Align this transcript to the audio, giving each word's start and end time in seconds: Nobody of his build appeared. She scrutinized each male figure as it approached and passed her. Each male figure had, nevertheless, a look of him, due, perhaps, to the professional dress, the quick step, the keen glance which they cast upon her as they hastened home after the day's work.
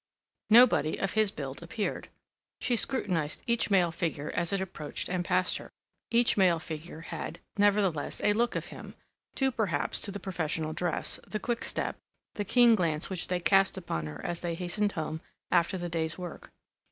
Nobody 0.49 0.97
of 0.97 1.13
his 1.13 1.29
build 1.29 1.61
appeared. 1.61 2.07
She 2.59 2.75
scrutinized 2.75 3.43
each 3.45 3.69
male 3.69 3.91
figure 3.91 4.31
as 4.31 4.51
it 4.51 4.59
approached 4.59 5.07
and 5.07 5.23
passed 5.23 5.57
her. 5.57 5.69
Each 6.09 6.35
male 6.35 6.57
figure 6.57 7.01
had, 7.01 7.37
nevertheless, 7.55 8.19
a 8.23 8.33
look 8.33 8.55
of 8.55 8.65
him, 8.73 8.95
due, 9.35 9.51
perhaps, 9.51 10.01
to 10.01 10.11
the 10.11 10.19
professional 10.19 10.73
dress, 10.73 11.19
the 11.27 11.37
quick 11.39 11.63
step, 11.63 11.97
the 12.33 12.43
keen 12.43 12.73
glance 12.73 13.11
which 13.11 13.27
they 13.27 13.39
cast 13.39 13.77
upon 13.77 14.07
her 14.07 14.25
as 14.25 14.41
they 14.41 14.55
hastened 14.55 14.93
home 14.93 15.21
after 15.51 15.77
the 15.77 15.87
day's 15.87 16.17
work. 16.17 16.49